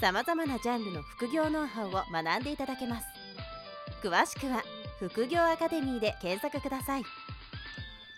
[0.00, 3.06] さまざまなジャンルの副業ノウハウを学んでいただけます
[4.02, 4.62] 詳しくは
[5.00, 7.02] 副業アカデミーで検索ください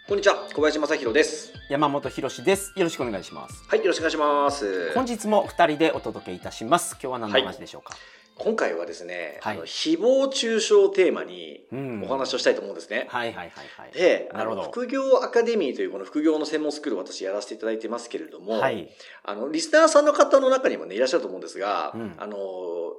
[0.06, 1.52] こんにちは、小林正弘です。
[1.68, 2.72] 山本博です。
[2.74, 3.62] よろしくお願いします。
[3.68, 4.92] はい、よろしくお願いします。
[4.92, 6.94] 本日も二人でお届けいたします。
[7.00, 7.94] 今日は何の話でしょうか？
[8.42, 13.06] 今回はですね、はいあの誹謗中傷をテーマにうんお話をしたいと思うんですね。
[13.08, 13.92] はいはいはいはい。
[13.92, 18.88] で、あの副業アカデミーというこの副業の専門スクールを私やらせていただいてますけれども、はい。
[19.24, 22.36] あの、リスナーさんの方の中にもね、いらっしゃると思うんですが、うんあの、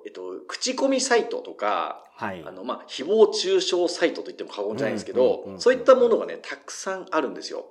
[0.06, 2.44] えっと、口コミサイトとか、はい。
[2.46, 7.66] あの、まあ、誹謗中傷サイトと言っても過言じゃないんですけど、そういったものがね、たくさんあるんですよ。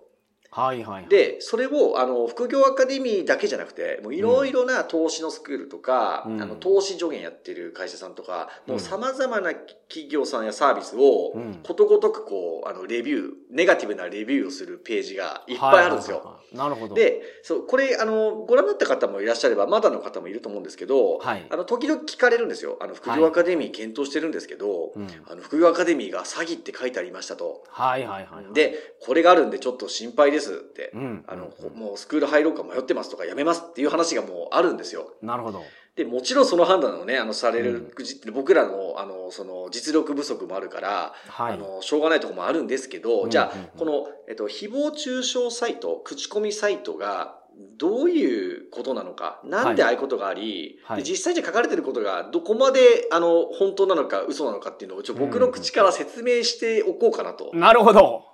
[0.50, 16.16] はいはい。、で、それを、あの、副業アカデミーだけじゃなくて、もういろいろな投資のスクールとか、うんあの、投資助言やってる会社さんとか、もううん様々な企業さんやサービスをうん、ことごとくこう、あの、レビュー、ネガティブなレビューをするページがいっぱいあるんですよ。
[16.16, 22.76] はいはいはいなるほど。、で、そう、これ、あの、ご覧になった方もいらっしゃれば、まだの方もいると思うんですけど、はいあの、時々聞かれるんですよ。
[22.80, 25.06] あの、副業アカデミー検討してるんですけど、うん。
[25.26, 27.62] あの、副業アカデミーが詐欺って書いてありましたと。
[27.68, 30.90] はいはいはい。、で、これがあるんでちょっと心配ですって。
[30.94, 31.24] うん。
[31.26, 35.14] あの、うんもうスクール入ろうか迷ってますとかやめますっていう話がもうあるんですよ。
[35.22, 35.62] なるほど。
[35.96, 37.92] で、もちろんその判断をね、あの、される、
[38.32, 41.54] 僕らの、あの、その、実力不足もあるから、はい。
[41.54, 47.39] あの、しょうがないところもあるんですけど、うんじゃあうんうん、この、えっと、誹謗中傷サイト、口コミサイトが、
[47.78, 52.80] どういうことなのか、なんでああいうことがあり、はいで実際に書かれてることがどこまで、
[53.10, 57.50] あの、本当なのか嘘なのかっていうのを、ちょ僕の口から説明しておこうかなと。
[57.54, 58.24] なるほど。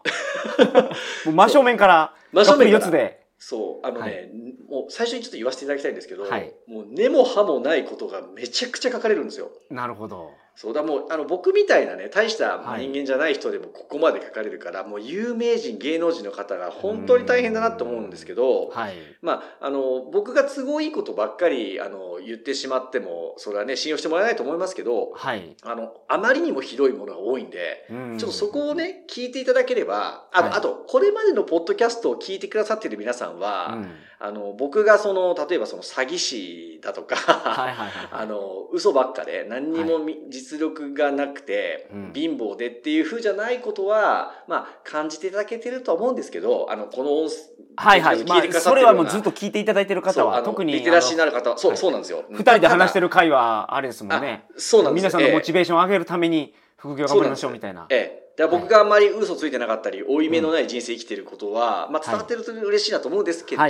[1.33, 3.27] 真正面から、真正面四つで。
[3.39, 4.30] そう、あのね、はい
[4.68, 9.51] もう最初にちょっと言わせていただきたいんですけど、はいもう根も葉もないことがめちゃくちゃ書かれるんですよ。
[9.70, 10.30] なるほど。
[10.56, 18.95] そうだ、もう、あの、僕みたいなね、大したはい人間じゃない人でもここまで書かれるから、もう有名人、芸能人の方が本当に大変だなと思うんですけど、はい。
[19.20, 25.55] まあ、あの、僕が都合いいことばっかり、あの、言ってしまっても、それはね、信用してもらえないと思いますけど、はい。
[25.62, 38.08] あの、あまりにもひどいものが多いんで、うんちょっとそこをね、聞いていただければ、あの、はいあと、これまでのポッドキャストを聞いてくださっている皆さんは、うんあの、僕がその、例えばその詐欺師だとか、はいはいはい。
[38.12, 47.36] あの、嘘ばっかで何にもみ、実力がなくて、うん貧乏でっていう風じゃないことは、まあ、感じていただけてるとは思うんですけど、あの、この音声、
[47.77, 48.24] はいはい。
[48.24, 52.24] まあ、それはもうずっと聞いていただいてる方は、特に、リテラシーのあある方は、そう、はいそうなんですよ。
[52.30, 53.08] の二人で話してる。
[53.08, 54.46] る会は、あれですもんね。
[54.57, 57.86] そうなんです皆さんのモチベベーションを上げるために、副業頑張りましょうみたいな。
[57.90, 58.26] ええ。
[58.36, 63.63] だから僕があんまり嘘ついてなかったり、負い目のない人生生きてることは、まあ、伝わってると嬉しいなと思うんですけど、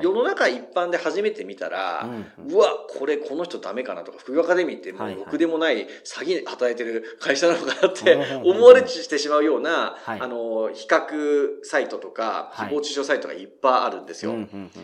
[0.00, 2.08] 世の中一般で初めて見たら、
[2.48, 10.20] うわ、これこの人ダメかなとか、副業アカデミーってもうろくでもない詐欺働いてる会社なのかなって思われてしまうような、はい。
[10.20, 12.68] あの、比較サイトとか、はい。
[12.68, 14.34] 誹謗中傷サイトがいっぱいあるんですよ。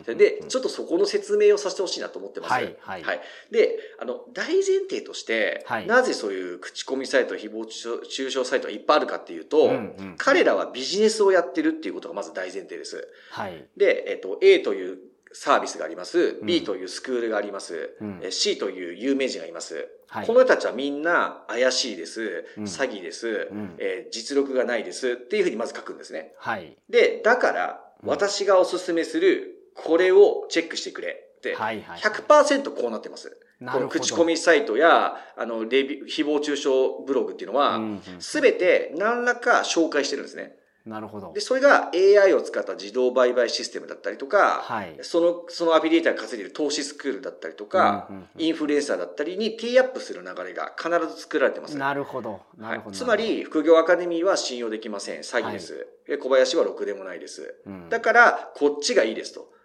[0.07, 2.53] で、ちょっとそこの説明をさせてほしいなと思ってます。
[2.53, 2.77] はい。
[2.81, 3.21] はい。
[3.51, 5.87] で、あの、大前提として、はい。
[5.87, 13.07] なぜそういう口コミサイト、誹謗中傷サイトがいっぱいあるかっていうと、うんうん彼らはビジネスをやってるっていうことがまず大前提です。
[13.31, 13.65] はい。
[13.77, 14.99] で、えっと、A という
[15.33, 16.39] サービスがあります。
[16.41, 17.97] うん B というスクールがあります。
[18.01, 19.89] うんえ C という有名人がいます。
[20.09, 22.47] はいこの人たちはみんな怪しいです。
[22.57, 25.13] うん詐欺です、うんえー実力がないです。
[25.13, 26.33] っていうふうにまず書くんですね。
[26.39, 26.77] はい。
[26.89, 32.01] で、だから、うん私がおすすめする、これをチェックしてくれって、はいはい。
[32.01, 33.37] 100%こうなってます。
[33.61, 36.69] この口コミサイトや、あの、レビュー、誹謗中傷
[37.07, 37.81] ブログっていうのは
[38.19, 40.57] すべて何らか紹介してるんですね。
[40.87, 41.41] なるほどで、。
[41.41, 44.97] それが AI を使った自動売買システムだったりとか、はい。
[45.03, 48.09] その、そのアフィリエイターが稼いでる投資スクールだったりとか、
[48.39, 51.77] インフルエンサーだったりにティーアップする流れが必ず作られてます。
[51.77, 52.41] なるほど。
[52.57, 52.91] なるほど。
[52.91, 55.21] はいつまり、副業アカデミーは信用できません。
[55.21, 55.89] 詐欺です。
[56.09, 57.57] え小林はろくでもないです。
[57.67, 59.56] うんだから、こっちがいいですと。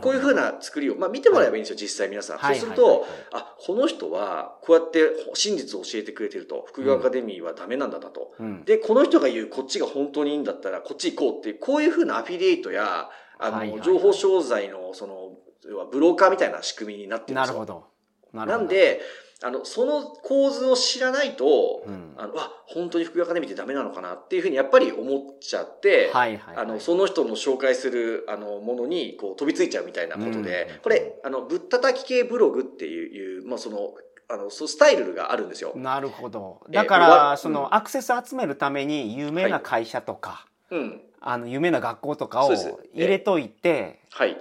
[0.00, 2.38] こういうふうな作りを、まあ見てもらえばいいんですよ、実際皆さん。
[2.38, 5.00] はいそうするとはいはいはい、あ、この人は、こうやって
[5.34, 6.64] 真実を教えてくれてると。
[6.66, 8.34] 副業アカデミーはダメなんだなと。
[8.40, 13.08] うんで、この人が言う、こっちが本当にいいんだったら、こっち行こうっていう、こういうふうなアフィリエイトや、
[13.38, 15.36] あの、はいはいはい情報商材の、その、
[15.68, 17.58] 要はブローカーみたいな仕組みになってるんですよ。
[17.58, 17.86] なるほど。
[18.32, 18.64] なるほど。
[18.64, 19.00] なん、で、
[19.42, 26.64] あの、その構図を知らないと、うんあの、わ、本当に副業アカデミーってダメなのかなっていうふうにやっぱり思っちゃって、はいはいはい。
[26.64, 33.94] あの、その人の紹介する、あの、ものに、こう、飛びついちゃうみたいなことで、うんこれ、あの、ぶったたき系ブログっていう、まあ、その、
[34.30, 35.72] あのそうスタイルがあるんですよ。
[35.74, 44.36] なるほどえだかわらそのアクセス集めるために有名な会社とか、うん、あの有名な学校とかを入れといてはい。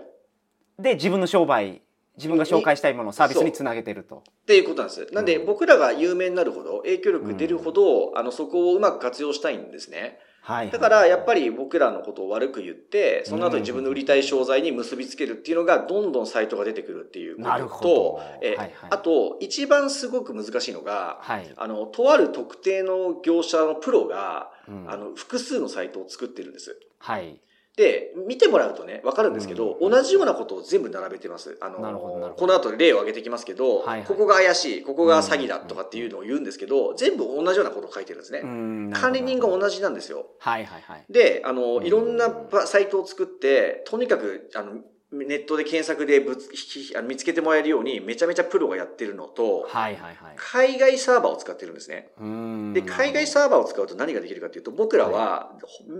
[0.77, 1.81] で自分の商売
[2.17, 4.17] 自分が紹介したいものをサービスにつなげてると。
[4.17, 5.07] っていうことなんです。
[5.13, 10.19] なんで、うん僕らが有名になるほど、影響力出るほど、あの、そこをうまく活用したいんですね。
[10.41, 18.21] はい、だから、やっぱり僕らのことを悪く言って、その後に自分の売りたい商材に結びつけるっていうのが、どんどんサイトが出てくるっていうことと、なるほど。
[18.41, 18.71] えはいはい。
[18.89, 21.53] あと、一番すごく難しいのが、はい。
[21.57, 24.89] あの、とある特定の業者のプロが、うん。
[24.89, 26.79] あの、複数のサイトを作ってるんです。
[26.99, 27.41] はい
[27.77, 31.57] で、見てもらうとね、わかるんですけど、うん同じようなことを全部並べてます。
[31.61, 34.07] あの、この後例を挙げてきますけど、はいはい。
[34.07, 38.39] ここが怪しい、ここが詐欺だとかっていうのを言うんですけど、全部同じようなことを書いてるんですね。
[38.39, 40.25] うん管理人がじ同じなんですよ。
[40.39, 41.05] はいはいはい。
[41.09, 46.49] で、あの、うんいろんなパサイトを作って、とにかく、あの、ネットで検索でぶつ
[46.97, 52.09] あの見つけてもらえるように、めちゃめちゃプロがやってるのと、はいはいはい海外サーバーを使ってるんですね。
[52.19, 55.53] うんで、海外サーバーを使うと何ができるかっていうと、僕らは、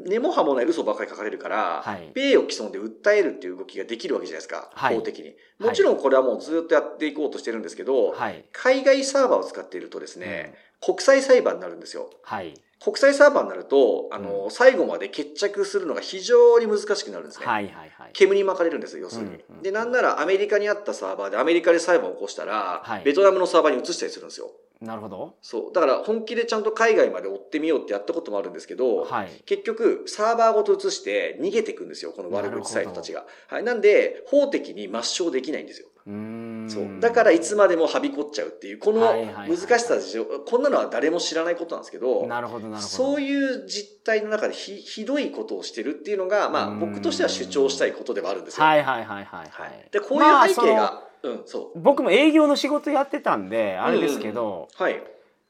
[0.05, 5.35] 根も葉もない嘘ばっかり書かれるから、はい米を既存で訴えるっていう動きができるわけじゃないですか、はい法的に。
[5.59, 12.09] もちろんこれはもうずっとやっていこうとしてるんですけど、はい海外サーバーを使っているとですね、国際裁判になるんですよ。
[12.23, 17.45] はい国際サーバーになると、あの、最後まで決着するのが非常に難しくなるんですね。
[17.45, 19.29] はいはいはい煙に巻かれるんですよ、要するに。
[19.29, 24.51] うんうんで、なんならアメリカにあったサーバーでアメリカで裁判を起こしたら、はいベトナムのサーバーに移したりするんですよ。
[24.81, 25.73] なるほどそう。
[25.73, 33.25] だから本気でちゃんと海外まで追ってみようってやったこともあるんですけど、はい結局、サーバーごと移して逃げていくんですよ、この悪口サイトたちが。
[33.47, 33.63] はい。
[33.63, 35.87] なんで、法的に抹消できないんですよ。
[36.07, 36.99] うそう。
[36.99, 39.95] だからいつまでもはびこっちゃうっていう、この難しさ
[40.45, 48.65] こんなのは誰も知らないことなんですけど、なるほどなるほどそういう実態の中でひひどいことをしてるっていうのが、まあうん僕としては主張したいことではあるんですよ。
[48.65, 54.83] はいはいはいはいははいいで、こういう背景まあが、うん、そ僕も営業の仕事やってたんであれですけど、う。
[54.83, 55.01] はい。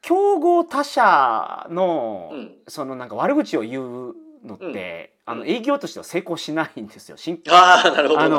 [0.01, 7.17] 競合他社の、うんそのなんか悪口を言うのって、あのうん営業としては成功しないんですよ。
[7.17, 8.29] しんああ、なるほど、あ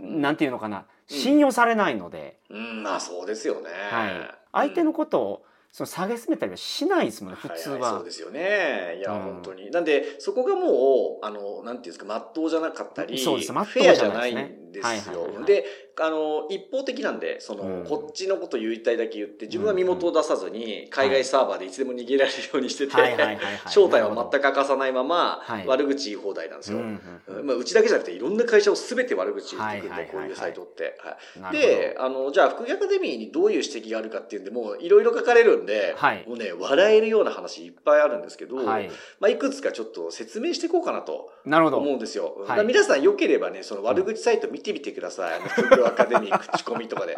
[0.00, 2.56] なんていうのかな信用されないので、ど。
[2.56, 3.70] うん、まあそうですよね。
[3.90, 7.76] はい、相手のことをその下げすめたりはしないですもんね普通は。
[7.76, 8.98] いいそうですよね。
[8.98, 9.70] いや、うん本当に。
[9.70, 15.30] なんで、そこがもう、あの、なんていうんですか、まっとうじゃなかったり、そうですフ当じゃェアじゃないんですはいはいはいは。
[15.32, 15.64] いよで、
[16.00, 17.84] あの、一方的なんで、その、うん。
[17.84, 22.92] こっちのこと言いたいだけ言って、自分は身元を出さずに、海外サーバーでいつでも逃げられるようにしてて、
[23.68, 25.66] 正体は全く明かさないまま、はい。
[25.66, 26.78] 悪口言い放題なんですよ。
[26.78, 27.00] うん。
[27.28, 27.36] うん。
[27.38, 27.46] うん。
[27.46, 30.96] まあ、うちだけじゃなくていろんな会社を全て悪口言ってくるんで、こういうサイトって。
[31.38, 31.56] はい。
[31.56, 36.24] で、あの、じゃあ、副業アカデミーにどういう指摘があるかっていうんで、もういろいろ書かれるんで、はい。
[36.26, 42.46] もうね、笑えるような話いっぱいあるんですけど、はい、まあ、いくつかちょっと説明していこうかなと思うんですよ。
[42.64, 45.40] 皆さん良ければね、その悪口サイト見てみてください。
[45.90, 47.16] アカデミー口コミとかで。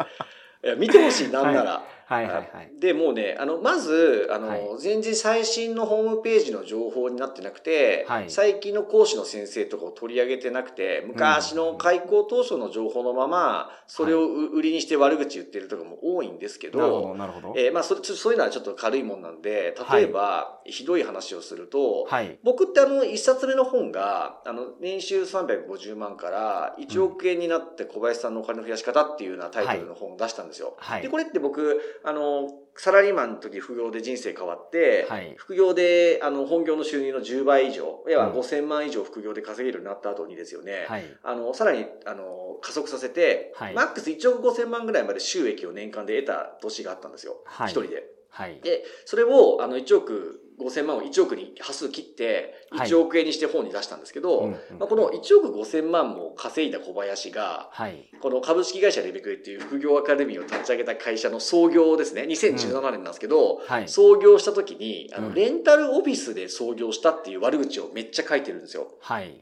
[0.63, 1.83] いや見てほしい、なんなら。
[2.05, 2.25] はい。
[2.25, 4.61] はいはいで、もうね、あの、まず、あの、はい。
[4.79, 8.29] 全然最新のホームページの情報になってなくて、はい。
[8.29, 17.53] 最近の講師の先生とかを取り上げてなくて、昔の開校当初の情報のまま、それをう売りにして悪口言ってるとかも多いんですけど、どなるほど。
[17.55, 22.37] えーまあそれ、そういうのはちょっと軽いもんなんで、例えば、ひどい話をすると、はい。
[22.43, 30.75] 僕ってあの、一冊目の本が、あの、年収350万から1億円になって小林さんのお金の増やし方っていうようなタイトルの本を出したんですよ。
[30.77, 31.01] はい。
[31.01, 35.33] で、これって僕、あの、サラリーマンの時副業で人生変わって、はい。
[35.37, 38.33] 副業で、あの、本業の収入の10倍以上、いわうん。
[38.33, 41.03] ば5000万以上副業で稼げるようになった後にですよね、はい。
[41.23, 43.73] あの、さらに、あの、加速させて、はい。
[43.73, 47.43] マックス1億5000万ぐらいまで収益を年間で得た年があったんですよ。
[47.45, 47.71] 一、はい。
[47.71, 48.03] 人で。
[48.29, 48.59] はい。
[48.61, 52.89] で、それを、あの、1億5000万を1億に端数切って、はい。
[52.89, 54.47] 1億円にして本に出したんですけど、
[54.79, 58.09] まあ、この1億5000万も稼いだ小林が、はい。
[58.21, 63.87] この株式会社レベクエっていう副業アカデミーを立ち上げた会社の創業ですね、2017年なんですけど、はい。
[63.89, 65.33] 創業した時に、あの、うん。
[65.33, 68.87] レンタルオフィスで創業したっていう悪口をめっちゃ書いてるんですよ。
[69.01, 69.33] はい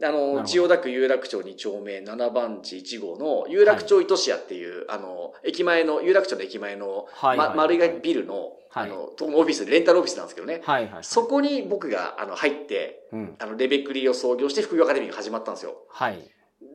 [0.00, 8.90] あの、千代田区有楽町2丁目7番地1号の有楽町糸市屋っていう、あの、駅前の、有楽町の駅前の、はいはいま丸いビルの、はい。
[8.90, 10.60] あの、とオフィス、レンタルオフィスなんですけどね。
[10.62, 11.04] はいはい。
[11.04, 13.36] そこに僕が、あの、入って、うん。
[13.38, 15.78] あの、レベクリを創業して副業アカデミーが始まったんですよ。
[15.88, 16.30] はい。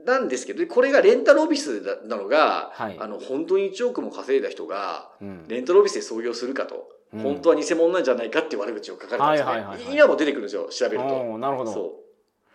[0.06, 2.98] なんですけど、これがレンタルオフィスなのが、はい。
[3.00, 5.48] あの、本当に1億も稼いだ人が、うん。
[5.48, 7.20] レンタルオフィスで創業するかと、うん。
[7.22, 9.50] 本当は偽物なんじゃないかっていう悪口を書かれたんですね。
[9.50, 9.94] はいはいはいはい。
[9.94, 11.38] 今も出てくるんですよ、調べると。
[11.38, 11.72] なるほど。
[11.72, 12.03] そう。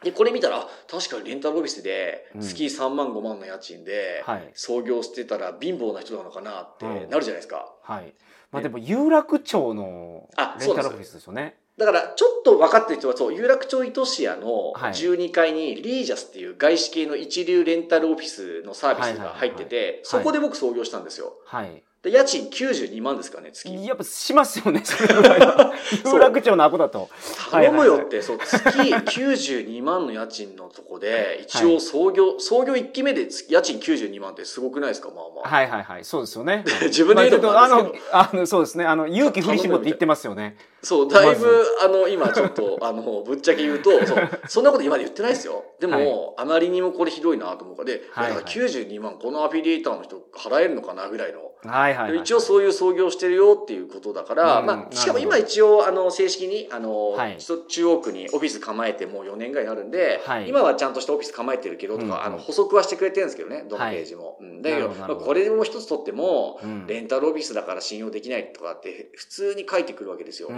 [0.03, 2.41] で、これ見たら、あ確かにレンタルオフィスでうん。
[2.41, 4.51] 月3万5万の家賃ではい。
[4.55, 7.11] 創業してたら貧乏な人なのかなってうん。
[7.11, 7.73] なるじゃないですか。
[7.83, 8.15] はい。
[8.51, 11.57] まあでも有楽町のあレンタルオフィスですよね。
[11.77, 14.93] だから、ちょっと分かってる人は、そう、有楽町糸市屋のはい。
[14.93, 21.35] 12階にリージャスっていう外資系の一流レンタルオフィスのサービスが入ってて、そこで僕創業したんですよ。
[21.47, 23.69] はいで家賃92万ですからね月。
[23.85, 25.73] やっぱしますよねそれぐらいは。
[26.07, 27.09] 有楽町のアコだと。
[27.51, 35.49] 頼むよって、そう、月92万の家賃のとこで、一応創業、創業1期目で月家賃92万ってすごくないですかまあまあ。
[35.49, 36.05] はいはいはい。
[36.05, 36.65] そうですよね。
[36.87, 38.85] 自分で言うとあのあのそうですね。
[38.85, 40.57] あの勇気振り絞って言ってますよね。
[40.83, 45.65] そう、だいぶま、あの、今ちょっと、 あの、ぶっちゃけ言うと、そう、そんなこと今まで言ってないですよ。
[45.81, 47.83] でも、あまりにもこれひどいなと思うか。
[47.83, 48.33] ら、で、はいはい。
[48.33, 51.48] いやだから92万、このアフィリエイターの人払えるのかなぐらいの。
[51.65, 57.39] はいはい、はい、一応そういう創業してるよっていうことだから、うんまあ、しかも今一応、あの、正式に、あの、はい。
[57.39, 60.49] 中央区にオフィス構えてもう4年ぐらいになるんで、はい。
[60.49, 62.23] 今はちゃんとしたオフィス構えてるけどとか、うんうん。
[62.23, 64.39] あの、補足はしてくれてるんですけどね、どのページも。
[64.41, 66.87] うん、だけど、まあこれも一つ取っても、うん。
[66.87, 70.51] レンタルオフィスだから信用できないとかって普通に書いてくるわけですよ。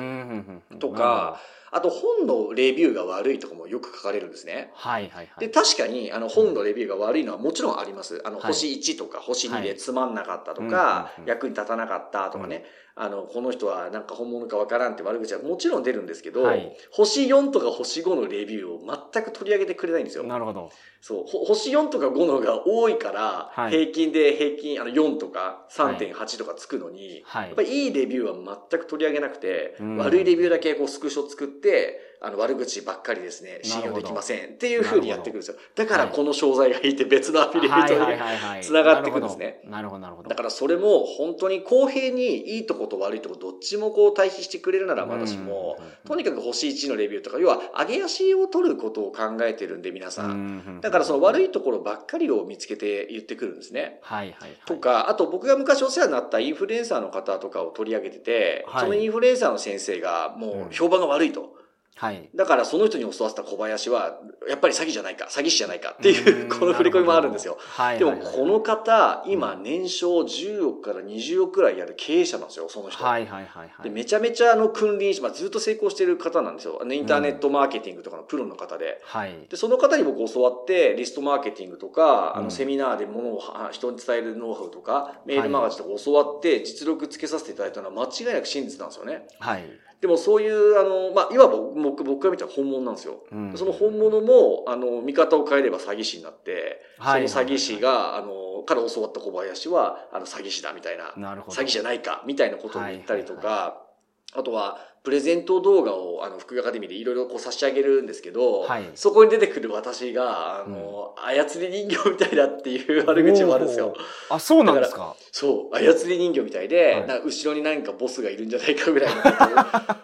[0.79, 1.41] とか、
[1.73, 4.71] あと本のレビューが悪いとかもよく書かれるんですね。
[4.75, 8.21] はいはいはいで、確かに、あの、本のレビューが悪いのはもちろんあります。
[8.25, 20.25] あの、はい星1とか星2はいでつまんなかったとうんか役に立たなかったとかね、あの、この人はなんか本物かわからんって悪口はもちろん出るんですけどはい、星4とか星5のレビューを全く取り上げてくれないんですよ。
[20.25, 20.71] なるほど。
[21.01, 23.71] そう、ほ星4とか5の方が多いから、はい。
[23.71, 27.47] 平均で平均、あの、4とか3.8とかつくのに、はい。
[27.47, 29.97] やっぱりいいレビューは全く取り上げなくて、うん。
[29.97, 35.57] 悪いレビューだけこうスクショ作って、あの悪口ばっかりですね、信用できませんっていう風にやってくるんですよ。
[35.75, 38.63] だからこの商材がいて別のアフィリエイトに。
[38.63, 39.61] 繋がってくるんですね。
[39.65, 50.81] なるほどなるほどだからそれも本当に公平にいいとこと悪いとこどっちもこう対比してくれるならまだしも、とにかく星1のレビューとか、要は上げ足を取ることを考えてるんで皆さん。
[50.81, 53.99] だからその悪いいところばっかりを見つけて言ってくるんですね。
[54.03, 54.57] はいはいはい。
[54.65, 58.83] とか、あと僕が昔お世話になったインフルエンサーの方とかを取り上げてて、はい。
[58.83, 61.60] そのインフルエンサーの先生がもう評判が悪いと。
[62.01, 67.59] はいだからその人に教わった小林は、やっぱり詐欺じゃないか、詐欺師じゃないかっていう、 この振り込みもあるんですよ。
[67.99, 73.05] でもこの方、今年商10億から20億くらいやる経営者なんですよ、その人。
[73.05, 76.81] はいはいはいはいでめちゃめちゃあの君臨し、まあ、ずっと成功してる方なんですよ。
[76.91, 79.03] インターネットマーケティングとかのプロの方で。
[79.03, 89.27] はいで、その方に僕教わって、リストマーケティングとか、あうんの、セミナーで物をは人に伝えるノウハウとか、メールマガジンとか教わって、実力つけさせていただいたのは間違いなく真実なんですよね。
[89.39, 89.65] はい
[90.01, 93.23] でもそういう、あの、まあ、いわば僕、僕が見たら本物なんですよ。
[93.31, 93.53] うん。
[93.55, 97.29] その本物も、あの、見方を変えれば詐欺師になって、はい。
[97.29, 101.57] その詐欺師が、あの、から教わった小林は、あの、詐欺師だみたいな、なるほど。
[101.57, 103.90] 詐欺じゃないか、みたいなことを言ったりとか、はい
[104.35, 108.85] あとは、プレゼント動画を、あの、福井アカデミーでいろいろこう差し上げるんですけど、はい。
[108.95, 113.95] そこに出てくる私が、あの、操り人形みたいだっていう悪口もあるんですよ。
[114.29, 115.17] あそうなんですか？
[115.33, 117.23] そう、操り人形みたいで、はい。
[117.25, 119.15] 後ろに何かボスがいるんじゃないかぐらい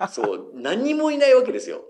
[0.00, 1.82] のそう、何にもいないわけですよ。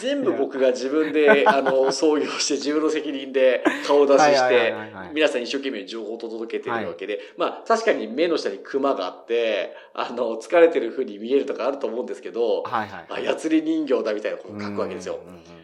[0.00, 15.18] 全部僕が自分で、 あの、創業して自分の責任で顔出ししはいはいはていはいはい、皆さん一生懸命情報を届けてるわけで、まあ確かに目の下にクマがあって、あの、疲れてる風に見えるとかあると思うんですけど、はいはい操り人形だみたいなことを書くわけですよ。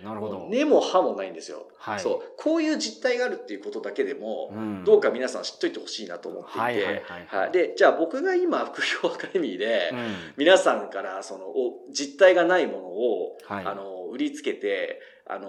[0.07, 0.47] なるほど。
[0.49, 1.67] 根も葉もないんですよ。
[1.79, 2.01] はい。
[2.01, 2.33] そう。
[2.37, 4.85] こういう実態があるっていうことだけでも、うん。
[4.85, 7.03] どうか皆さん知っといてほしいなと思っていて、はいはいはい。
[7.27, 7.53] はい。
[7.53, 10.15] で、じゃあ僕が今、副業アカデミーで、うん。
[10.37, 13.65] 皆さんからその、お実態がないものを、はい。
[13.67, 15.49] あの、売りつけて、あの、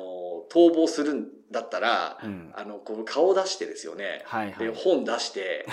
[0.49, 4.23] 逃亡するんだったら、うんあの、こう顔出してですよね。
[4.25, 5.65] はいはいで、本出して、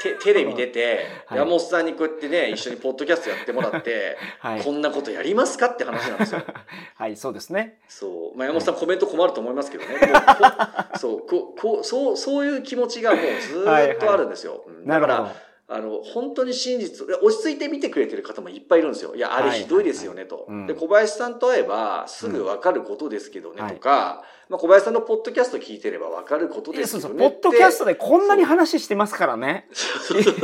[0.00, 6.42] テテレビ出て、 はい山本さんにこうやってね、一緒にポッドキャストやってもらって、 はいこんなことやりますかって話なんですよ。
[6.96, 8.38] はいそうですねそう。
[8.38, 9.94] まあ、山本さんコメント困ると思いますけどね。
[9.94, 14.64] もうこそう、ここう、そう、そういう気持ちがもうずーっとあるんですよ。
[14.66, 15.34] うんだから、
[15.70, 19.14] あの、本当に真実、落ち着いて見てくれてる方もいっぱいいるんですよ。
[19.14, 20.46] いや、あれはいひどいですよね、と。
[20.48, 20.66] うん。
[20.66, 27.48] で、小林さんと会えば、すぐわかることですけどね、うんとか、まあ、小林さんのポッドキャスト聞いてればわかることですそうそうポけどねって。
[27.48, 29.68] ッドキャストでこんなに話してますからね。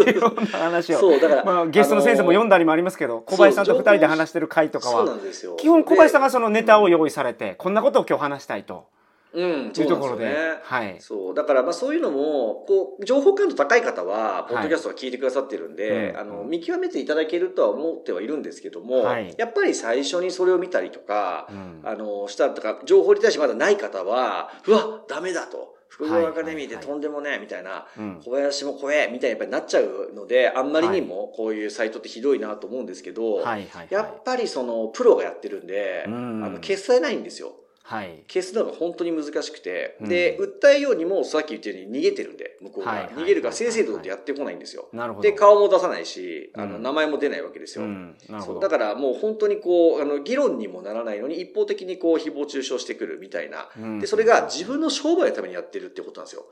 [0.07, 0.99] いろんな話を。
[0.99, 5.17] そう、だから、まあ、ゲストの先生も読んだりもありますけど小林さんと二人で話してる回とかは。
[5.57, 8.89] 基本小林さんが、がそのネタを用意されてこんなことを今日話したいと
[9.35, 10.27] うん、いうところで。
[10.27, 10.35] ね。
[10.63, 10.97] はい。
[11.01, 11.35] そう。
[11.35, 16.19] だから、まあそういうのも、こう、情報感度高い方は、ポッドキャストは聞いてくださってるんで、うん。
[16.19, 19.35] あの、見極めていただけるとは思ってはいるんですけども、はい。
[19.37, 21.81] やっぱり最初にそれを見たりとか、うん。
[21.85, 25.75] あの、したとか、情報に対してまだない方は、うわ、ダメだと。
[25.95, 26.85] 副業アカデミーではい。
[26.85, 28.21] はいはいとんでもねえ、みたいな、うん。
[28.25, 33.89] 小林も怖え、みたいなやっぱりなっちゃうので、あんまりにもこういうサイトってひどいなと思うんですけど、はいはいはい。
[33.91, 36.45] やっぱりその、プロがやってるんで、うん。
[36.45, 37.55] あの、消されないんですよ。
[37.87, 42.91] はい消すのが本当に難しくて、うんで、訴えようにもさっき言ったように逃げてるんで、向こうが。
[42.91, 44.89] はいはい逃げるから正々堂々とやってこないんですよ。
[44.93, 47.85] なるほどで、顔も出さないし、あの、うん名前も出ないわけですよ。
[47.85, 53.69] うんそうだからもう本当にこう、あの、議論にもならないのに一方的にこう、誹謗中傷してくるみたいな。
[53.79, 56.47] うんで、それが自分の商売のためにやってるってことなんですよ。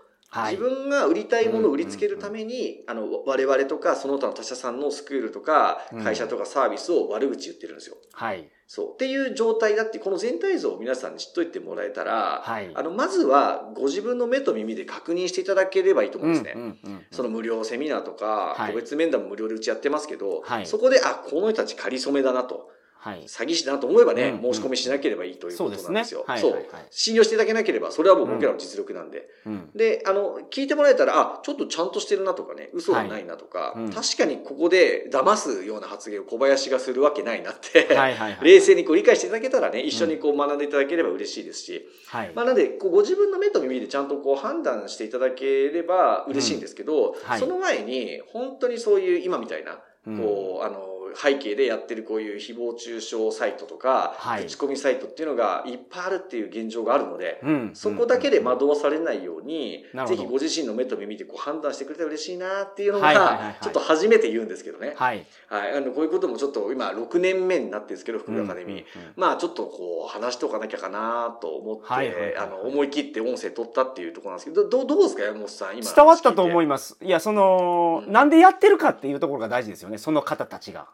[0.50, 7.96] 自分が売りたいものを売りつけるために、あの、我々とか、その他の他社さんのスクールとか、会社とかサービスを悪口言ってるんですよ。
[8.12, 8.48] はい。
[8.74, 8.92] そう。
[8.94, 16.54] っていう状態だって、この全体像を皆さんに知っといてもらえたら、はいあの、まずはご自分の目と耳で確認していただければいいと思うんですね。
[16.56, 22.70] うんうんうんその無料セミナーとか、はい個別面談も無料でうちやってますけど、はいそこで、あ、この人たち仮初めだなと。
[23.02, 23.24] はい。
[23.24, 26.24] 詐欺師だなと思えばね、うん申し込みしなければいいということなんですよ。
[26.24, 26.38] そうね。
[26.38, 26.86] はいはいはい。
[26.90, 29.28] 信用していただけなければ、それはもう僕らの実力なんで。
[29.44, 29.70] うん。
[29.74, 33.92] で、あの、聞いてもらえたら、あ、ちょっとちゃんとしてるなとかね、嘘がないなとか、はいうん。
[33.92, 38.38] 確かにここで騙すような発言を小林がするわけないなって、はいはいはい。
[38.46, 42.30] 冷静にこう理解していただけたらね、一緒にこう学んでいただければ嬉しいですし、はい。
[42.36, 47.40] まあ、なんで、こうご自分の目と耳でちゃんとこう判断していただければ嬉しいんですけど、はい。
[47.40, 50.18] その前に、本当にそういう今みたいな、うん。
[50.18, 57.70] こう、あの、背景でやってるこういう誹謗中傷サイトとか、はい口コミサイトっていうのがいっぱいあるっていう現状があるので、うん。
[57.74, 64.94] そこだけで惑わされないように、なるほどぜひご自身の目と耳でこう判断してくれたら嬉しいなっていうのがちょっと初めて言うんですけどね。
[64.96, 65.24] はい。
[65.48, 65.72] はい。
[65.76, 68.84] あの、こういうこともちょっと今6年目になってるんですけど、福井アカデミー。
[68.96, 75.94] うんうんまあちょっとこう話しておかなきゃかなと思って、はいはいはいはいあの思い切って音声取ったっていうところなんですけど、どどうですか山本さん今。
[75.94, 76.96] 伝わったと思いまます。
[77.00, 79.98] いや、その、うんなんでやってるかっていうところが大事ですよね。
[79.98, 80.88] その方たちが。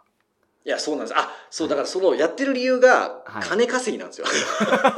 [0.68, 1.18] いや、そうなんです。
[1.18, 4.26] あ、そう、だからそのやってる理由がはい金稼ぎなんですよ。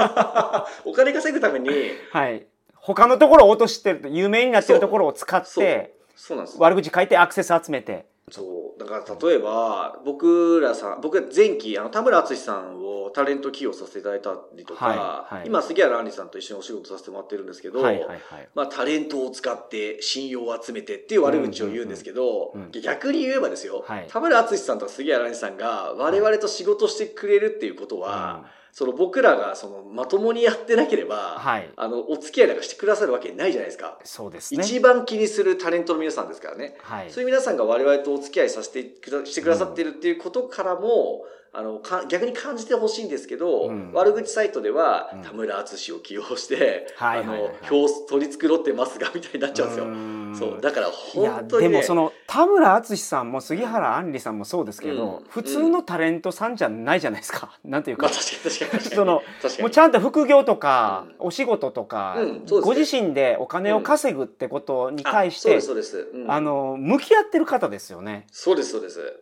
[0.84, 1.70] お金稼ぐために、
[2.10, 2.44] はい。
[2.74, 6.58] 他のところを落としてると、有名になってるところを使って、そうなんです。
[6.58, 8.09] 悪口書いてアクセス集めて。
[8.30, 8.80] そう。
[8.80, 14.96] だから例えば、僕らさん、僕は前期、あの、田村敦さんをタレント起用させていただいたりとか、はい
[15.34, 18.20] はい今、杉原杏里さんと一緒にお仕事させてもらってるんですけど、はいはいはい。
[18.54, 31.70] まあ、タレントを使って信用を集めてっていう悪口を言うんですけど、うんうんうん逆に言えばですよ、はい田村敦さんとか杉原杏里さんが我々と仕事してくれるっていうことは、うんその僕らがそのまともにやってなければ、はい。
[31.76, 33.98] あの、お付き合いなんかしてくださるわけないじゃないですか。
[34.04, 34.64] そうですね。
[34.64, 36.76] 一番気にするタレントの皆さんですからね。
[36.82, 37.10] はい。
[37.10, 49.84] そういう皆さんが我々とお付き合いさせてくだしてくださってるっていうことからも、あの、か逆に感じてほしいんですけど、うん悪口サイトでは、うん田村敦を起用して、あの、表取り繕ってますが、みたいになっちゃうんですよ。
[49.86, 50.60] んそう。
[50.60, 51.72] だから本当に、ね。
[51.72, 57.58] でもその田村淳さんも杉原杏里さんもそうですけど、うん普通のタレントさんじゃないじゃないですか。
[57.64, 58.96] なんていうか、まあ確かに確かに確かに。
[58.96, 59.62] その確かに。
[59.62, 68.26] もうちゃんと副業とか、うんお仕事とか、ねご自身でお金を稼ぐってことに対して、あそうです、あ、の向き合ってる方ですよね。
[68.32, 69.20] そうです、そうです。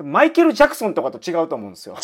[0.00, 0.12] うん。
[0.12, 1.96] マイケル・ジャクソンとかと違うと思うんですよ。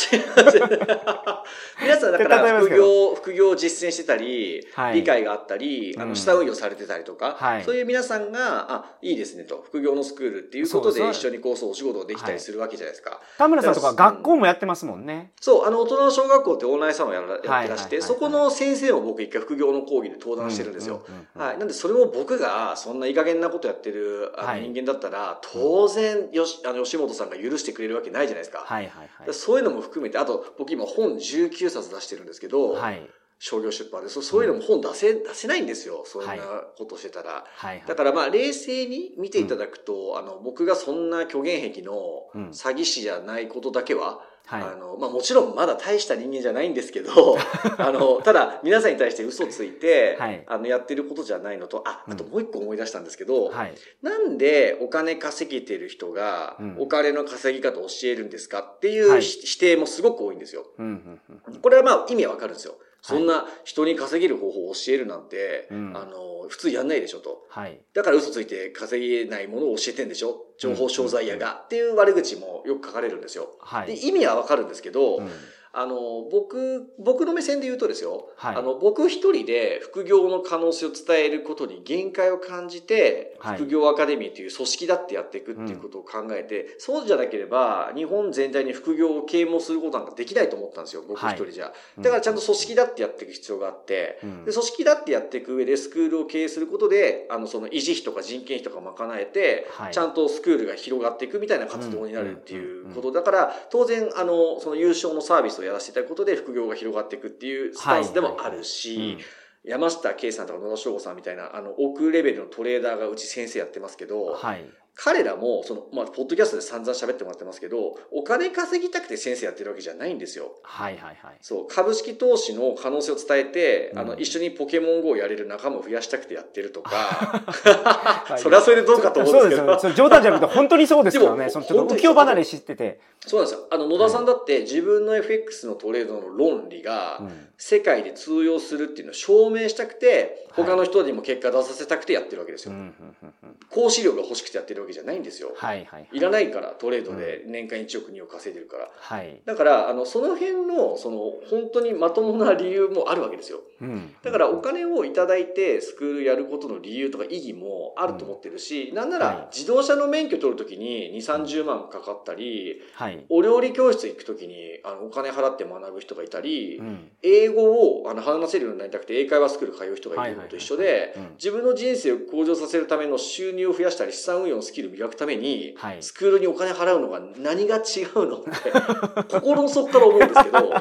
[1.80, 13.20] 皆さんだから副業、副業を実践してたり、はい理解があったり、あの、うん下運用されてたりとか、はいそういう皆さんが、あ、いいですねと、副業のスクールっていうことで一緒にこう、そう、お仕事ができたりするわけじゃないですか。
[13.38, 15.32] 田村さんとか学校もやってますもんね。
[15.40, 21.02] そう、あの、大人の小学校ってオンラインサロンやらやってらして、はいはいはいはいそこの先生を僕一回副業の講義で登壇してるんですよ。
[21.08, 21.58] うんうんうんはい。
[21.58, 28.60] なんで、それを僕が、そんないい加減なことやってるあのはい人間だったら、当然、よし、あの、吉本さんが許してくれるわけないじゃないですか。
[28.60, 29.34] はいはいはい。
[29.34, 33.08] そういうのも含めて、あと、僕今本19冊出してるんですけど、はい
[33.40, 36.04] 商業出版で、そそういうのも本出せ、出せないんですよ。
[36.06, 36.34] そんな
[36.78, 37.44] ことしてたら。
[37.56, 37.84] はいはい。
[37.86, 41.94] だからまあ、冷静に見ていただくと、あの、僕がそんな虚言癖の
[42.34, 47.38] うん詐欺師じゃないことだけは、はいあの、まあもちろんまだ大した人間じゃないんですけど、
[47.78, 53.74] あの、ただ皆さんに対して嘘ついて、はいあの、やってることじゃないのと、あ、あともう一個思い出したんですけど、はい。
[54.02, 60.66] なんでお金稼げてる人がうんお金の稼ぎ方を教えるんですかっていう、はい否定もすごく多いんですよ。
[60.78, 62.76] うんうんうんこれはまあ意味はわかるんですよ。
[63.06, 67.44] そんな人に稼げる方法を教えるなんて、うんあの、普通やんないでしょと。
[67.50, 67.78] はい。
[67.92, 70.40] だから嘘ついて稼げないものを教えてんでしょ？
[70.58, 73.44] 情報商材屋が、っていう悪口もよく書かれるんですよ。
[73.44, 73.94] ではい。
[73.98, 75.30] 意味はわかるんですけど、うん
[75.76, 78.56] あの、僕、僕の目線で言うとですよ、はい。
[78.56, 83.58] あの、僕一人で副業の可能性を伝えることに限界を感じて、はい。
[83.58, 91.72] 副業アカデミーという組織だってやっていくっていうことを考えて、そうじゃなければ、日本全体に副業を啓蒙することなんかできないと思ったんですよ、僕一人じゃ。
[91.98, 94.44] だからちゃんと組織だってやっていく必要があって、うん。
[94.44, 99.92] で、組織だってやっていく上でスクールを経営することで、あの、その維持費とか人件費とか賄えて、はい。
[99.92, 109.18] ちゃんとスクールが広がっていくみたいな活動になるっていうことだから、当然、あの、その優勝のサービスをやらせていただくことで副業が広がっていくっていうスタンスでもあるし、
[109.64, 114.64] 山下圭さんとか野田翔吾さんみたいな、あの、奥レベルのトレーダーがうち先生やってますけど、はい。
[114.96, 120.52] 彼らも、その、まあ、ポッドキャストで散々喋ってもらってますけど、お金稼ぎたくて先生やってるわけじゃないんですよ。
[120.62, 121.36] はいはいはい。
[121.40, 129.66] そう、株式投資の可能性を伝えて、うんあの、一緒にポケモン GO をやれる仲間を増やしたくてやってるとか、は いそれはそれでどうかと思うんですけど。
[129.66, 129.80] そうですよ。
[129.80, 131.50] それ冗談じゃなくて本当にそうですからね。
[131.50, 133.00] そのちょっ本当にと浮世離れしてて。
[133.26, 133.66] そうなんですよ。
[133.70, 142.72] あの、野田さんだって自分の FX のトレードの論理がうん世界で通用するっていうのを証明したくて、はい他の人にも結果出させたくてやってるわけですよ。
[142.72, 145.52] うんうんうんうん講師料が欲しくてやってるわけじゃないんですよ。
[145.56, 146.08] はいはい。
[146.12, 148.88] いらないから、トレードで年間1億2億稼いでるから。
[148.94, 149.40] はい。
[149.44, 151.18] だから、あの、その辺の、その、
[151.50, 153.60] 本当にまともな理由もあるわけですよ。
[153.80, 154.14] うん。
[154.22, 159.36] だから、お金をいただいて、スクールやることの理由とか意義もあると思ってるし、なんなはい。
[159.36, 163.24] ら、自動車の免許取るときに2、30万かかったり、はい。
[163.28, 167.10] お料理教室行くときに、あの、お金払って学ぶ人がいたり、うん。
[167.22, 167.64] 英語
[168.00, 171.30] を、あの、話せるようになりたくて、英会話スクール通う人がいるのと一緒で、うん。
[171.34, 176.02] 自分の人生を向上させるための収入を増やしたり、資産運用のスキルを磨くために、はい。
[176.02, 178.50] スクールにお金払うのが何が違うのって、
[179.28, 180.74] 心の底から思うんですけど、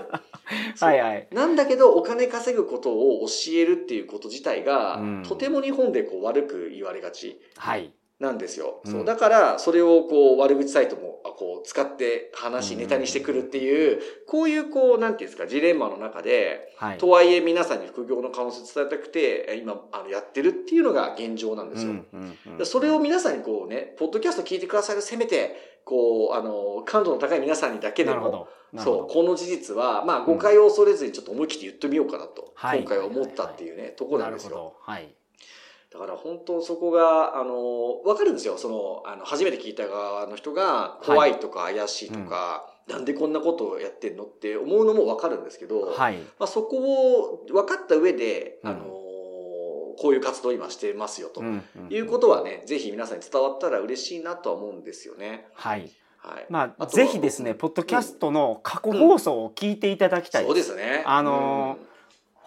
[0.75, 0.99] そ うはい。
[0.99, 1.27] はい。
[1.32, 7.91] なんだけど、お金稼ぐことを教えるっていうこと自体が、うんとても日本でこう悪く言われがちはい。
[8.19, 8.82] なんですよ。
[8.86, 16.97] うんそうだから、それをこう悪口サイトもあこう使って話、うんネタにしてくるっていう、こういうこう、なんていうんですか、ジレンマの中で、はい。
[16.97, 22.65] とはいえ皆さんに副業の可能性を伝えたくて、え今、あの、やってるっていうのが現状なんですよ。
[22.65, 29.05] それを皆さんにこうね、ポッドキャスト聞いてくださる、せめて、こう、あの、感度の高い皆さんにだけでも、そう、ど。
[29.05, 34.75] この事実は、まあ、誤解を恐れずにちょっと思い切って言ってみようかなと、はい今回は思ったっていうね、ところなですよ。
[34.81, 35.13] はい。
[35.91, 38.57] だから本当そこが、あの、わかるんですよ。
[38.57, 46.17] その、あの、初めて聞いた側の人が、怖いとか怪しいとか、なんでこんなことをやってんのって思うのもわかるんですけど、はい。
[46.39, 48.92] まあ、そこを分かった上で、うんあの、
[49.97, 51.41] こういう活動を今してますよと。
[51.41, 55.47] うんうんいうことはね、ぜひ皆さんに伝わったら嬉しいなとは思うんですよね。
[55.53, 55.91] はい。
[56.17, 56.45] はい。
[56.49, 61.03] まあ、ぜひですね、ポッドキャストの過去放送を聞いていただきたいそうですね。
[61.06, 61.77] あの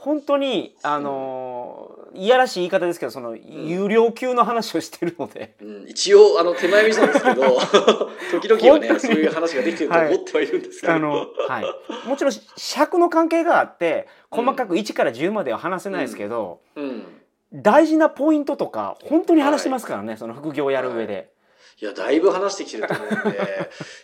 [0.06, 10.92] 本当に、あのーいやらしい言い方ですけど、その、有料級の話をしてるので、うんうん一応、あの、手前味噌なんですけど、 時々はね、そういう話ができてると思ってはいるんですけど。
[10.94, 12.08] あの、はい。
[12.08, 17.15] もちろん、尺の関係があって、細かく1から10までは話せないですけど、うん。
[17.56, 21.32] 大事なポイントとか、本当に話してますからね、その副業をやる上で。
[21.80, 23.40] いや、だいぶ話してきてると思うんで、 い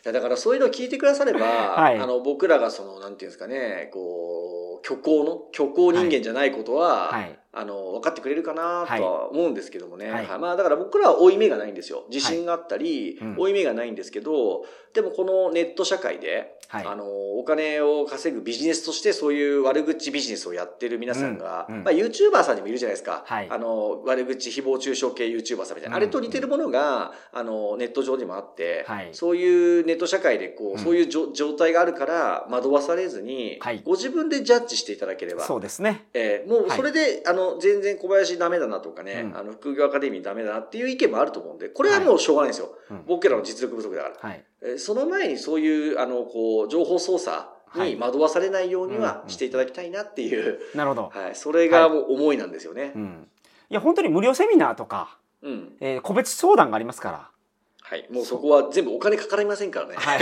[0.04, 7.38] や、だからそういうのを聞いてくだされば、はいあの、僕らがその、なんていうんですかね、こう、虚構の、虚構人間じゃないことは、はい。
[7.54, 10.10] あの、分かってくれるかなとは思うんですけどもね。
[10.10, 10.26] はい。
[10.26, 10.38] はい。
[10.38, 12.04] まあ、だから僕らは負い目がないんですよ。
[12.10, 13.36] 自信があったり、はいうん。
[13.36, 16.86] 負い目がないんですけど、でもこのネット社会で、はい。
[16.86, 21.74] あの、お金を稼ぐビジネスとしてそういう悪口ビジネスをやってる皆さんが、うん。
[21.76, 21.84] うん。
[21.84, 23.22] まあ YouTuber さんにもいるじゃないですか。
[23.26, 23.48] はい。
[23.50, 25.90] あの、悪口誹謗中傷系 YouTuber さんみたいな。
[25.90, 25.94] うん。
[25.96, 29.10] あれと似てるものが、あの、ネット上にもあって、はい。
[29.12, 33.82] そういうネット社会でこう、うんそういう状態があるから惑わされずに、はい。
[33.84, 35.44] ご自分でジャッジしていただければ。
[35.44, 36.06] そうですね。
[36.14, 42.74] えーもうそれで、あの、全然小林ダメだなとかね、うんあの、副業アカデミーダメだなっていう意見もあると思うんで、これはもうしょうがないんですよ。
[42.90, 44.28] うん僕らの実力不足だから。
[44.30, 44.44] はい。
[44.62, 51.10] えーその前にそういう、あの、こう、情報操作に惑わされないようにはうんしていただきたいなっていう、なるほど。
[51.12, 52.98] はい、それがもう思いなんですよねう。
[52.98, 53.28] ん。
[53.70, 55.76] いや、本当に無料セミナーとか、うん。
[55.80, 57.31] えー個別相談がありますから。
[57.92, 58.06] はい。
[58.10, 59.96] もうそこは全部お金かかりませんからね。
[59.98, 60.20] はい。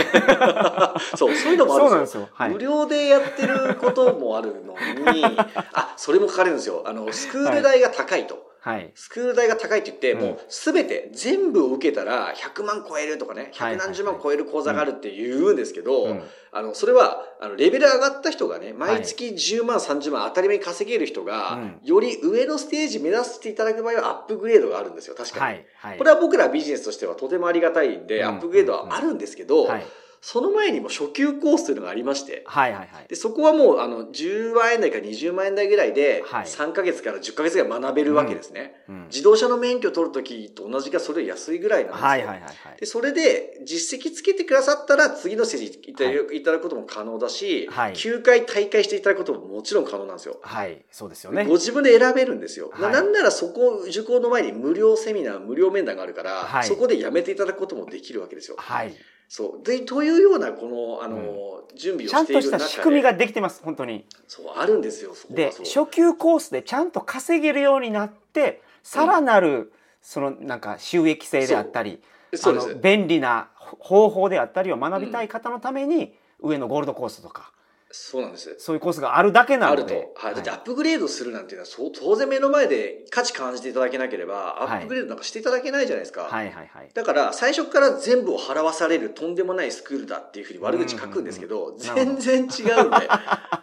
[1.15, 2.27] そう、そういうのもあるんんですよ。
[2.33, 2.59] はい無。
[2.59, 5.23] 料でやってることもあるのに、
[5.71, 6.83] あ、それもかかるんですよ。
[6.85, 8.35] あの、スクール代が高いと。
[8.35, 8.43] はい。
[8.93, 25.41] スクール代が高いって言って、うんもうすべて全部を受けたら100万超えるとかね、はい百何十万超える講座があるって言うんですけど、うんあの、それは、あの、レベル上がった人がね、毎月10万、30万当たり前に稼げる人が、うんより上のステージ目指していただく場合はアップグレードがあるんですよ、確かに。
[25.45, 25.65] はい。
[25.77, 25.97] はい。
[25.97, 29.85] これは僕らビジネスとしてはとてもありがたいんで、うんアップグレードはあるんですけど、はい。
[30.21, 32.71] その前にも初級コースというのがありまして、はい。
[32.71, 32.87] はい。
[32.87, 33.07] はい。
[33.07, 38.75] でそこはもうあの10万円台から20万円台ぐらいではい3ヶ月から10ヶ月ぐらい学べるわけですね。
[38.87, 42.07] うん自動車の免許取るときと同じかそれより安いぐらいなんですよ。
[42.07, 42.19] はい。
[42.19, 42.27] はい。
[42.27, 42.41] はい。
[42.41, 50.39] はいで、それで実績つけてくださったら次のステージいただ,、い、ただくことも可能だし、はい9回大会していただくことももちろん可能なんですよ。
[50.43, 50.85] はい。
[50.91, 51.53] そうですよねご。
[51.55, 52.69] 自分で選べるんですよ。
[52.71, 58.55] はいなんならそこ、受講の前に無料セミナー、無料面談があるから、はいそこでやめていただくこともできるわけですよ。
[58.59, 58.95] はい。
[59.33, 59.65] そう。
[59.65, 62.63] で、というような、この、あの、準備をちゃんとししている中で。
[62.65, 63.61] た仕組みができてます。
[63.63, 64.03] 本当に。
[64.27, 72.01] そう、あるんですよ、で初級コースでちゃんと稼げるようになってさらなるそのなんか収益性であったり
[72.43, 77.53] あの便利な方法であったりを学びたい方のために上のゴールドコースとか
[77.91, 78.55] そうなんです。
[78.59, 80.09] そういうコースがあるだけなあるとので。。
[80.15, 80.35] はい。
[80.35, 86.23] だってアップグレードするなんていうのは、そう当然目の前で価値感じていただけなければ、アはいップグレードなんかしていただけないじゃないですか。
[86.23, 86.89] はいはいはい。
[86.93, 93.09] だから、最初から全部を払わされるとんでもないスクールだっていうふうに悪口書くんですけど、全然違うんで、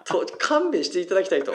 [0.05, 1.53] と勘弁していただきたいと。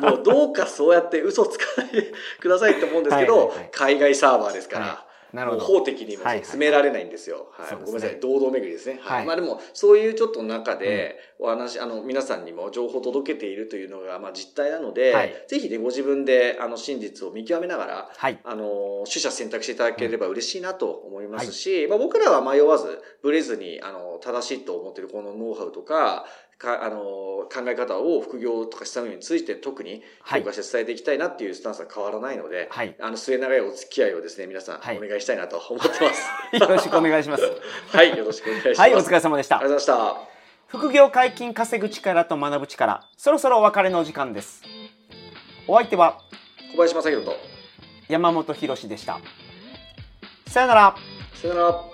[0.00, 5.64] もうどうかそうやって嘘つかないでくださいと思うんですけど、はいはいはい海外サーバーですから、はなるほど。
[5.64, 7.48] 法的にもはいはい詰められないんですよ。
[7.52, 8.20] はいそうですねごめんなさい。
[8.20, 9.00] 堂々巡りですね。
[9.02, 9.18] はい。
[9.18, 18.38] はいまあでも、そういうちょっと中で、お話、あの、皆さんにも情報を届けているというのが、まあ実態なので、はいぜひね、ご自分で、あの、真実を見極めながら、はい。
[18.44, 26.26] あの、取捨選択していただければ嬉しいなと思いますし、まあ僕らは迷わず、ブレずに、あの、正しいと思っているこのノウハウとか、
[26.58, 32.96] かあの考え方を副業とか資産運用について特にはい評価して伝えていきたいなっていうスタンスは変わらないので、はい。
[33.00, 36.28] あの末永いお付き合いをですね皆さんはいお願いしたいなと思ってます。
[36.56, 37.42] よろしくお願いします。
[37.92, 38.80] はい、よろしくお願いします。
[38.80, 39.64] はい、お疲れ様でしたあり。
[39.64, 40.34] がとうございました。
[40.66, 44.62] 副業解禁稼ぐ力と学ぶ力、そろそろお別れのお時間です。
[45.68, 46.18] お相手は
[46.72, 47.36] 小林正宏と、
[48.08, 49.20] 山本博史でした。
[50.48, 50.96] さよなら。
[51.34, 51.93] さよなら。